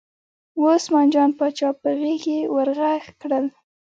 وه 0.61 0.69
عثمان 0.77 1.07
جان 1.13 1.29
پاچا 1.39 1.69
په 1.81 1.89
غږ 1.99 2.21
یې 2.33 2.39
ور 2.53 2.69
غږ 2.79 3.03
کړل. 3.21 3.45